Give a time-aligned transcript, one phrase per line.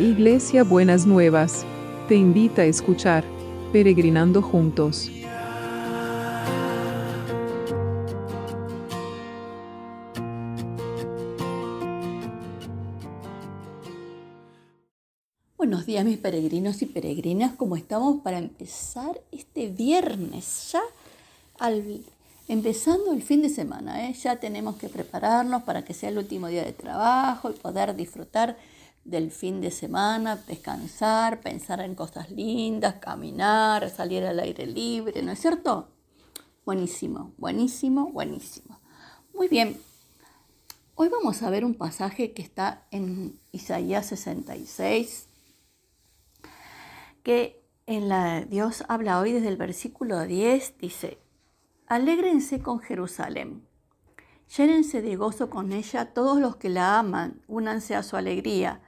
[0.00, 1.66] Iglesia Buenas Nuevas,
[2.08, 3.22] te invita a escuchar
[3.70, 5.10] Peregrinando Juntos.
[15.58, 20.72] Buenos días mis peregrinos y peregrinas, ¿cómo estamos para empezar este viernes?
[20.72, 20.80] Ya
[22.48, 24.14] empezando el fin de semana, ¿eh?
[24.14, 28.56] ya tenemos que prepararnos para que sea el último día de trabajo y poder disfrutar
[29.04, 35.32] del fin de semana, descansar, pensar en cosas lindas, caminar, salir al aire libre, ¿no
[35.32, 35.88] es cierto?
[36.64, 38.78] Buenísimo, buenísimo, buenísimo.
[39.34, 39.80] Muy bien,
[40.94, 45.28] hoy vamos a ver un pasaje que está en Isaías 66,
[47.22, 51.18] que en la, Dios habla hoy desde el versículo 10, dice,
[51.86, 53.66] alégrense con Jerusalén.
[54.56, 58.80] Llénense de gozo con ella todos los que la aman, únanse a su alegría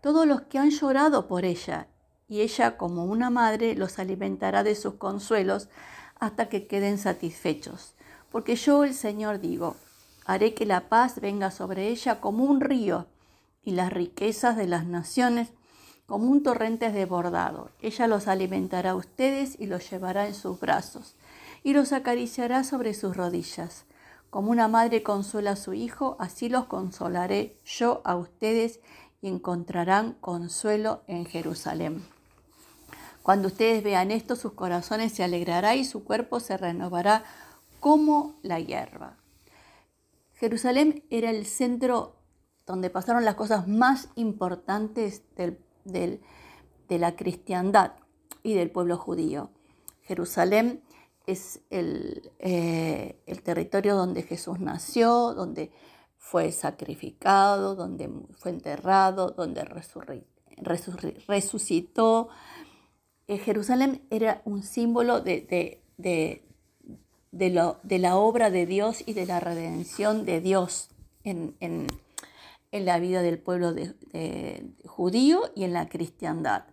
[0.00, 1.88] todos los que han llorado por ella,
[2.28, 5.68] y ella como una madre los alimentará de sus consuelos
[6.18, 7.94] hasta que queden satisfechos.
[8.30, 9.76] Porque yo el Señor digo,
[10.24, 13.06] haré que la paz venga sobre ella como un río,
[13.62, 15.48] y las riquezas de las naciones
[16.06, 17.70] como un torrente desbordado.
[17.82, 21.16] Ella los alimentará a ustedes y los llevará en sus brazos,
[21.62, 23.84] y los acariciará sobre sus rodillas.
[24.30, 28.80] Como una madre consuela a su hijo, así los consolaré yo a ustedes
[29.28, 32.04] encontrarán consuelo en Jerusalén.
[33.22, 37.24] Cuando ustedes vean esto, sus corazones se alegrarán y su cuerpo se renovará
[37.80, 39.16] como la hierba.
[40.34, 42.16] Jerusalén era el centro
[42.66, 46.18] donde pasaron las cosas más importantes de
[46.88, 47.92] la cristiandad
[48.42, 49.50] y del pueblo judío.
[50.02, 50.82] Jerusalén
[51.26, 55.72] es el, eh, el territorio donde Jesús nació, donde
[56.26, 59.64] fue sacrificado, donde fue enterrado, donde
[61.28, 62.28] resucitó.
[63.28, 65.82] Eh, Jerusalén era un símbolo de,
[67.30, 70.88] la obra de Dios y de la redención de Dios
[71.22, 71.54] en,
[72.72, 73.72] la vida del pueblo
[74.84, 76.64] judío y en la cristiandad.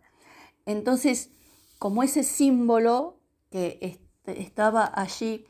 [0.66, 1.29] Entonces,
[1.77, 3.19] como ese símbolo
[3.51, 5.45] que estaba allí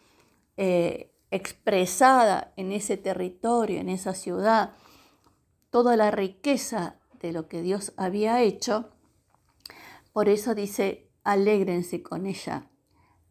[0.58, 4.74] eh, expresada en ese territorio, en esa ciudad,
[5.72, 8.92] toda la riqueza de lo que Dios había hecho,
[10.12, 12.70] por eso dice, alégrense con ella,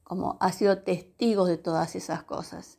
[0.02, 2.78] como ha sido testigos de todas esas cosas.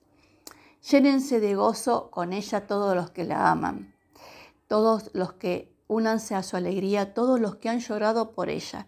[0.89, 3.95] Llénense de gozo con ella todos los que la aman,
[4.67, 8.88] todos los que únanse a su alegría, todos los que han llorado por ella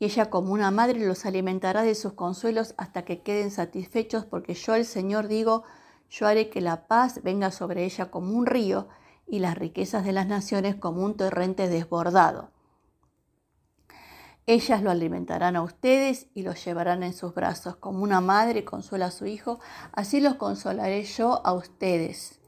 [0.00, 4.54] y ella como una madre los alimentará de sus consuelos hasta que queden satisfechos, porque
[4.54, 5.62] yo el Señor digo,
[6.08, 8.88] yo haré que la paz venga sobre ella como un río
[9.28, 12.50] y las riquezas de las naciones como un torrente desbordado.
[14.46, 19.06] Ellas lo alimentarán a ustedes y los llevarán en sus brazos, como una madre consuela
[19.06, 19.60] a su hijo,
[19.92, 22.40] así los consolaré yo a ustedes.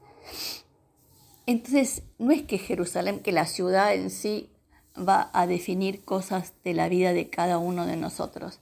[1.45, 4.52] Entonces, no es que Jerusalén, que la ciudad en sí
[4.97, 8.59] va a definir cosas de la vida de cada uno de nosotros.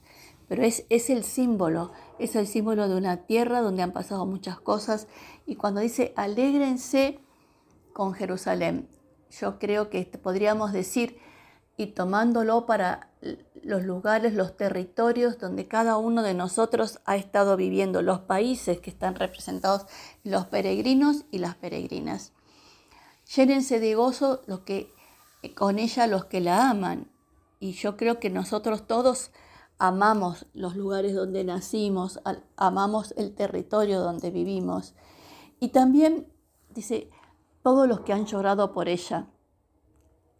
[0.48, 4.60] Pero es, es el símbolo, es el símbolo de una tierra donde han pasado muchas
[4.60, 5.06] cosas.
[5.46, 7.20] Y cuando dice, alégrense
[7.92, 8.88] con Jerusalén,
[9.30, 11.18] yo creo que podríamos decir,
[11.76, 13.10] y tomándolo para
[13.62, 18.90] los lugares, los territorios donde cada uno de nosotros ha estado viviendo, los países que
[18.90, 19.86] están representados,
[20.22, 22.32] los peregrinos y las peregrinas.
[23.34, 24.91] Llénense de gozo lo que
[25.50, 27.10] con ella los que la aman.
[27.60, 29.30] Y yo creo que nosotros todos
[29.78, 32.20] amamos los lugares donde nacimos,
[32.56, 34.94] amamos el territorio donde vivimos.
[35.60, 36.32] Y también
[36.70, 37.10] dice,
[37.62, 39.26] todos los que han llorado por ella.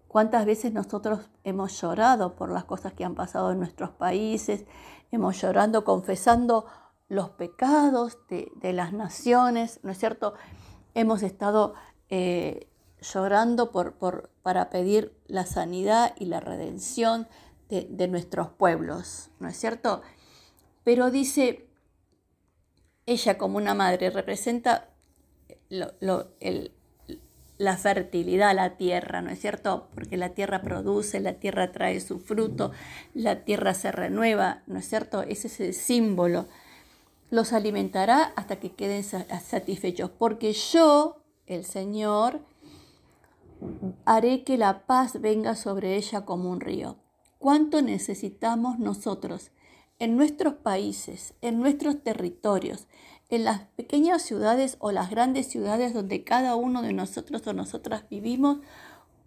[0.08, 4.66] ¿Cuántas veces nosotros hemos llorado por las cosas que han pasado en nuestros países?
[5.10, 6.66] Hemos llorando, confesando
[7.08, 10.34] los pecados de, las naciones, ¿no es cierto?
[10.94, 11.74] Hemos estado
[12.10, 12.68] eh,
[13.02, 17.28] llorando por, para pedir la sanidad y la redención
[17.68, 20.02] de, nuestros pueblos, ¿no es cierto?
[20.84, 21.66] Pero dice,
[23.06, 24.90] ella como una madre representa
[25.70, 26.26] la
[27.78, 29.88] fertilidad, la tierra, ¿no es cierto?
[29.94, 32.72] Porque la tierra produce, la tierra trae su fruto,
[33.14, 35.22] la tierra se renueva, ¿no es cierto?
[35.22, 36.48] Ese es el símbolo.
[37.30, 42.42] Los alimentará hasta que queden satisfechos, porque yo, el Señor,
[44.04, 46.96] haré que la paz venga sobre ella como un río.
[47.38, 49.50] ¿Cuánto necesitamos nosotros
[49.98, 52.86] en nuestros países, en nuestros territorios,
[53.28, 58.04] en las pequeñas ciudades o las grandes ciudades donde cada uno de nosotros o nosotras
[58.10, 58.58] vivimos?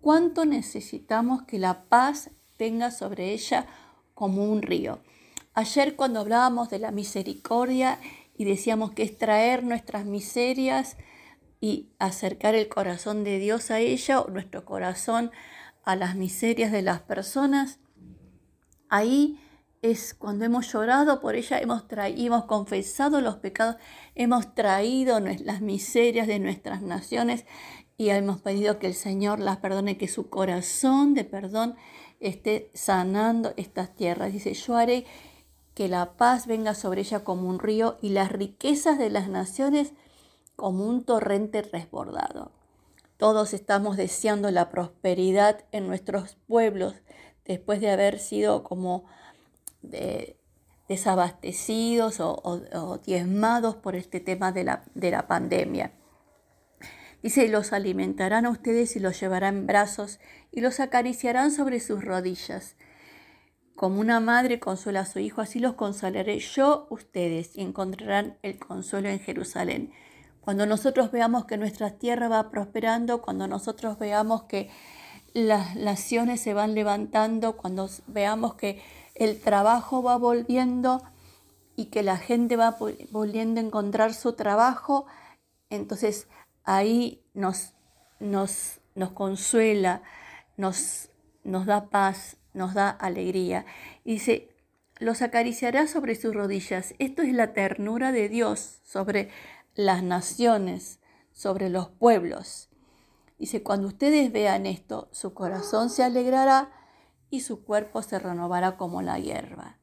[0.06, 2.30] cuánto necesitamos que la paz
[2.60, 3.66] venga sobre ella
[4.14, 5.00] como un río.
[5.56, 7.98] Ayer cuando hablábamos de la misericordia
[8.38, 10.96] y decíamos que es traer nuestras miserias
[11.66, 15.32] y acercar el corazón de Dios a ella o nuestro corazón
[15.84, 17.80] a las miserias de las personas,
[18.88, 19.40] ahí
[19.82, 23.78] es cuando hemos llorado por ella, hemos, confesado los pecados,
[24.14, 27.46] hemos traído las miserias de nuestras naciones
[27.98, 31.78] y hemos pedido que el Señor las perdone, que su corazón de perdón
[32.20, 34.32] esté sanando estas tierras.
[34.32, 35.08] Dice, yo haré
[35.74, 39.94] que la paz venga sobre ella como un río y las riquezas de las naciones
[40.56, 42.52] como un torrente resbordado.
[43.18, 46.96] Todos estamos deseando la prosperidad en nuestros pueblos
[47.46, 49.06] después de haber sido como
[50.90, 55.92] desabastecidos o, diezmados por este tema de la, de la pandemia.
[57.24, 60.20] Dice, los alimentarán a ustedes y los llevarán en brazos
[60.52, 62.76] y los acariciarán sobre sus rodillas.
[63.76, 68.60] Como una madre consuela a su hijo, así los consolaré yo ustedes y encontrarán el
[68.60, 69.92] consuelo en Jerusalén.
[70.46, 74.70] Cuando nosotros veamos que nuestra tierra va prosperando, cuando nosotros veamos que
[75.34, 78.80] las naciones se van levantando, cuando veamos que
[79.16, 81.02] el trabajo va volviendo
[81.76, 82.78] y que la gente va
[83.10, 85.08] volviendo a encontrar su trabajo,
[85.72, 86.28] entonces
[86.64, 87.74] ahí nos,
[89.16, 90.04] consuela,
[90.58, 91.10] nos,
[91.44, 93.66] nos da paz, nos da alegría.
[94.04, 94.50] Y dice,
[95.00, 96.94] los acariciará sobre sus rodillas.
[97.00, 99.32] Esto es la ternura de Dios sobre
[99.76, 101.00] las naciones,
[101.36, 102.70] sobre los pueblos.
[103.38, 106.72] Dice, cuando ustedes vean esto, su corazón se alegrará
[107.30, 109.78] y su cuerpo se renovará como la hierba.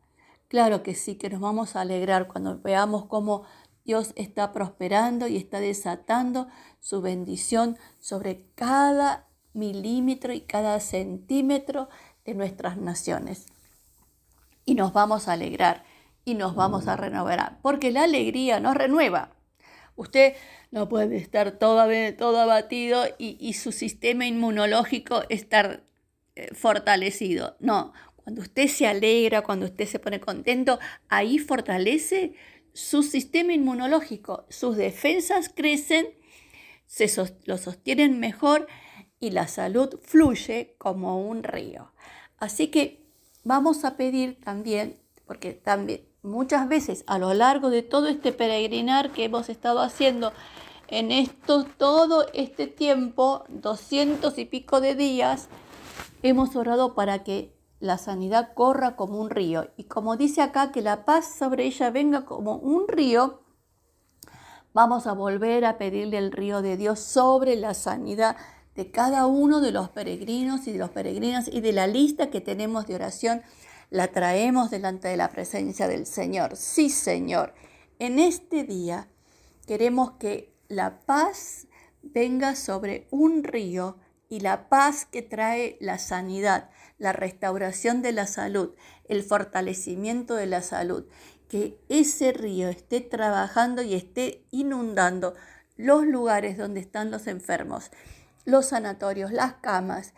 [0.49, 3.45] Claro que sí, que nos vamos a alegrar cuando veamos cómo
[3.85, 6.49] Dios está prosperando y está desatando
[6.81, 11.89] su bendición sobre cada milímetro y cada centímetro
[12.25, 13.47] de nuestras naciones.
[14.65, 15.85] Y nos vamos a alegrar
[16.25, 19.42] y nos vamos a renovar, porque la alegría nos renueva.
[19.97, 20.35] Usted
[20.71, 21.87] no puede estar todo,
[22.17, 25.85] todo abatido y, y su sistema inmunológico estar
[26.35, 27.57] eh, fortalecido.
[27.61, 30.79] No, cuando usted se alegra, cuando usted se pone contento,
[31.09, 32.35] ahí fortalece
[32.73, 36.07] su sistema inmunológico, sus defensas crecen,
[36.87, 37.11] se
[37.45, 38.67] lo sostienen mejor
[39.21, 41.93] y la salud fluye como un río.
[42.39, 43.05] Así que
[43.45, 49.11] vamos a pedir también, porque también muchas veces a lo largo de todo este peregrinar
[49.11, 50.33] que hemos estado haciendo
[50.89, 55.49] en esto, todo este tiempo, doscientos y pico de días,
[56.23, 59.71] hemos orado para que la sanidad corra como un río.
[59.77, 63.41] Y como dice acá, que la paz sobre ella venga como un río,
[64.73, 68.37] vamos a volver a pedirle el río de Dios sobre la sanidad
[68.77, 72.41] de cada uno de los peregrinos y de los peregrinas y de la lista que
[72.41, 73.43] tenemos de oración,
[73.93, 76.57] la traemos delante de la presencia del Señor.
[76.57, 77.53] Sí, Señor,
[77.99, 79.07] en este día
[79.67, 81.67] queremos que la paz
[82.03, 83.99] venga sobre un río
[84.31, 88.75] y la paz que trae la sanidad, la restauración de la salud,
[89.09, 91.05] el fortalecimiento de la salud,
[91.49, 95.35] que ese río esté trabajando y esté inundando
[95.77, 97.91] los lugares donde están los enfermos,
[98.47, 100.15] los sanatorios, las camas,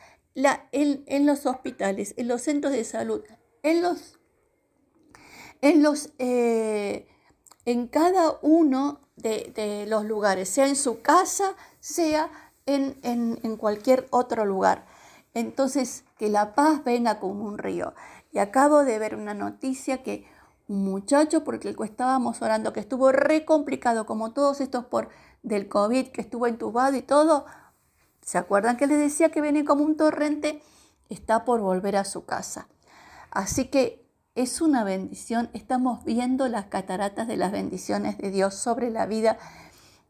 [0.71, 3.25] en, los hospitales, en los centros de salud,
[3.65, 4.21] en los,
[5.61, 7.09] en los, eh,
[7.65, 12.31] en cada uno de, de los lugares, sea en su casa, sea
[12.67, 14.87] en, cualquier otro lugar.
[15.33, 17.95] Entonces, que la paz venga como un río.
[18.33, 20.27] Y acabo de ver una noticia que
[20.69, 25.09] un muchacho porque el que estábamos orando, que estuvo re complicado, como todos estos por
[25.43, 27.47] del COVID, que estuvo entubado y todo,
[28.23, 30.63] ¿se acuerdan que les decía que viene como un torrente?
[31.09, 32.69] Está por volver a su casa.
[33.35, 38.91] Así que es una bendición, estamos viendo las cataratas de las bendiciones de Dios sobre
[38.91, 39.39] la vida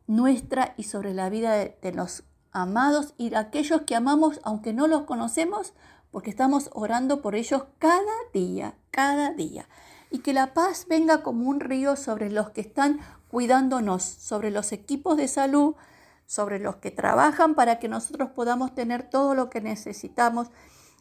[0.06, 4.86] nuestra y sobre la vida de, de los amados y aquellos que amamos aunque no
[4.86, 5.72] los conocemos,
[6.10, 9.68] porque estamos orando por ellos cada día, cada día.
[10.10, 14.70] Y que la paz venga como un río sobre los que están cuidándonos, sobre los
[14.72, 15.74] equipos de salud,
[16.26, 20.50] sobre los que trabajan para que nosotros podamos tener todo lo que necesitamos,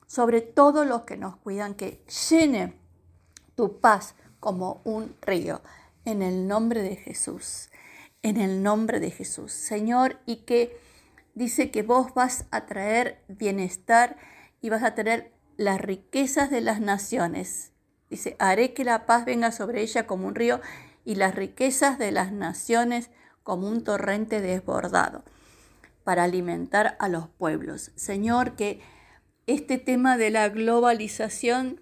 [0.07, 2.77] sobre todos los que nos cuidan, que llene
[3.55, 5.61] tu paz como un río.
[6.05, 7.69] En el nombre de Jesús,
[8.21, 10.77] en el nombre de Jesús, Señor, y que
[11.33, 14.17] dice que vos vas a traer bienestar
[14.61, 17.71] y vas a traer las riquezas de las naciones.
[18.09, 20.59] Dice, haré que la paz venga sobre ella como un río
[21.05, 23.09] y las riquezas de las naciones
[23.43, 25.23] como un torrente desbordado.
[26.03, 27.91] para alimentar a los pueblos.
[27.95, 28.81] Señor, que
[29.47, 31.81] este tema de la globalización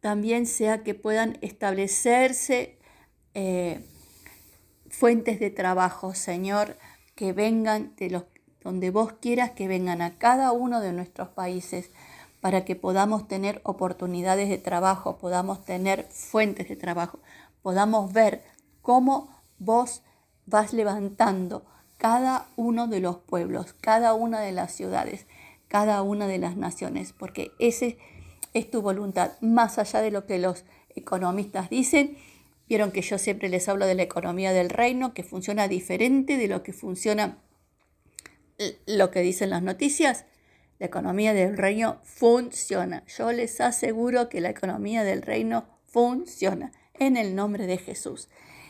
[0.00, 2.78] también sea que puedan establecerse
[3.34, 3.84] eh,
[4.88, 6.76] fuentes de trabajo, Señor,
[7.14, 8.24] que vengan de los
[8.62, 11.90] donde vos quieras que vengan a cada uno de nuestros países
[12.40, 17.20] para que podamos tener oportunidades de trabajo, podamos tener fuentes de trabajo,
[17.62, 18.44] podamos ver
[18.80, 19.28] cómo
[19.58, 20.02] vos
[20.46, 21.64] vas levantando
[21.98, 25.26] cada uno de los pueblos, cada una de las ciudades,
[25.72, 27.96] cada una de las naciones, porque ese
[28.52, 32.18] es tu voluntad, más allá de lo que los economistas dicen.
[32.68, 36.46] Vieron que yo siempre les hablo de la economía del reino, que funciona diferente de
[36.46, 37.38] lo que funciona
[38.84, 40.26] lo que dicen las noticias.
[40.78, 43.02] La economía del reino funciona.
[43.06, 48.28] Yo les aseguro que la economía del reino funciona en el nombre de Jesús.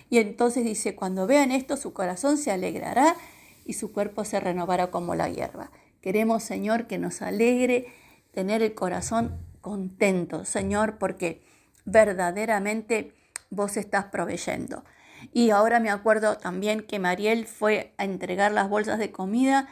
[0.09, 3.17] Y entonces dice, cuando vean esto, su corazón se alegrará
[3.65, 5.73] y su cuerpo se renovará como la hierba.
[6.03, 7.87] Queremos, Señor, que nos alegre
[8.33, 11.43] tener el corazón contento, Señor, porque
[11.85, 13.15] verdaderamente
[13.51, 14.85] vos estás proveyendo.
[15.33, 19.69] Y ahora me acuerdo también que Mariel fue a entregar las bolsas de comida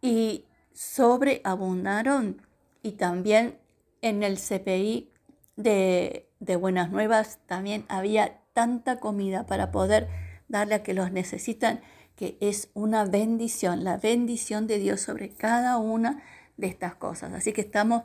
[0.00, 2.40] y sobreabundaron.
[2.82, 3.58] Y también
[4.00, 5.12] en el CPI
[5.56, 10.08] de, de Buenas Nuevas también había tanta comida para poder
[10.48, 11.80] darle a que los necesitan,
[12.20, 16.22] que es una bendición, la bendición de Dios sobre cada una
[16.58, 17.32] de estas cosas.
[17.32, 18.02] Así que estamos,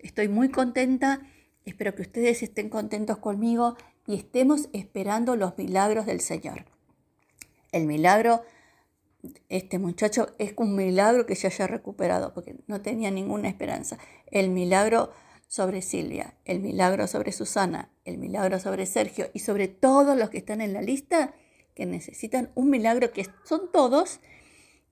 [0.00, 1.20] estoy muy contenta,
[1.64, 6.64] espero que ustedes estén contentos conmigo y estemos esperando los milagros del Señor.
[7.70, 8.42] El milagro,
[9.48, 13.96] este muchacho es un milagro que se haya recuperado, porque no tenía ninguna esperanza.
[14.26, 15.12] El milagro
[15.46, 20.38] sobre Silvia, el milagro sobre Susana, el milagro sobre Sergio y sobre todos los que
[20.38, 21.32] están en la lista
[21.74, 24.20] que necesitan un milagro que son todos,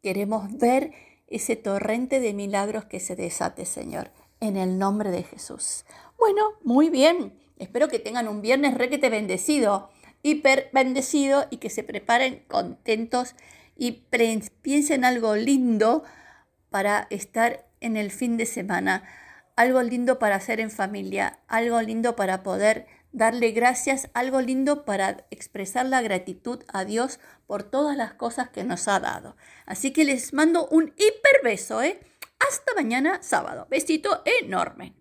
[0.02, 0.92] queremos ver
[1.26, 4.10] ese torrente de milagros que se desate, Señor,
[4.40, 5.84] en el nombre de Jesús.
[6.18, 7.32] Bueno, muy bien.
[7.58, 9.90] Espero que tengan un viernes requete bendecido,
[10.22, 13.34] hiper bendecido y que se preparen contentos
[13.76, 14.04] y
[14.62, 16.02] piensen algo lindo
[16.70, 19.04] para estar en el fin de semana
[19.60, 25.26] algo lindo para hacer en familia, algo lindo para poder darle gracias, algo lindo para
[25.30, 29.36] expresar la gratitud a Dios por todas las cosas que nos ha dado.
[29.66, 32.00] Así que les mando un hiper beso, ¿eh?
[32.48, 33.66] Hasta mañana sábado.
[33.70, 34.99] Besito enorme.